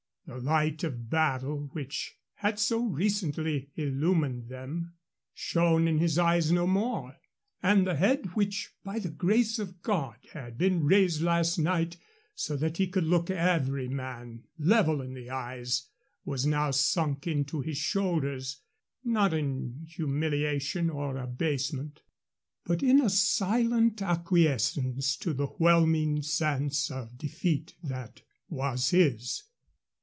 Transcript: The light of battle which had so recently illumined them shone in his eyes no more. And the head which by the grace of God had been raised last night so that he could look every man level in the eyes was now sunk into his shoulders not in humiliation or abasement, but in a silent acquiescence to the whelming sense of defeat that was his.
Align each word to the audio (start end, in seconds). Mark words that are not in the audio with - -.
The 0.27 0.37
light 0.37 0.81
of 0.85 1.09
battle 1.09 1.67
which 1.73 2.15
had 2.35 2.57
so 2.57 2.85
recently 2.85 3.69
illumined 3.75 4.47
them 4.47 4.93
shone 5.33 5.89
in 5.89 5.97
his 5.97 6.17
eyes 6.17 6.53
no 6.53 6.65
more. 6.65 7.17
And 7.61 7.85
the 7.85 7.95
head 7.97 8.27
which 8.33 8.71
by 8.81 8.99
the 8.99 9.09
grace 9.09 9.59
of 9.59 9.81
God 9.81 10.15
had 10.31 10.57
been 10.57 10.85
raised 10.85 11.21
last 11.21 11.57
night 11.57 11.97
so 12.33 12.55
that 12.55 12.77
he 12.77 12.87
could 12.87 13.03
look 13.03 13.29
every 13.29 13.89
man 13.89 14.45
level 14.57 15.01
in 15.01 15.15
the 15.15 15.29
eyes 15.29 15.89
was 16.23 16.45
now 16.45 16.71
sunk 16.71 17.27
into 17.27 17.59
his 17.59 17.77
shoulders 17.79 18.61
not 19.03 19.33
in 19.33 19.85
humiliation 19.89 20.89
or 20.89 21.17
abasement, 21.17 22.03
but 22.63 22.81
in 22.81 23.01
a 23.01 23.09
silent 23.09 24.01
acquiescence 24.01 25.17
to 25.17 25.33
the 25.33 25.47
whelming 25.47 26.21
sense 26.21 26.89
of 26.89 27.17
defeat 27.17 27.73
that 27.83 28.21
was 28.47 28.91
his. 28.91 29.43